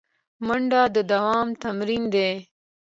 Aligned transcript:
منډه 0.45 0.81
د 0.95 0.97
دوام 1.11 1.47
تمرین 1.63 2.03
دی 2.13 2.29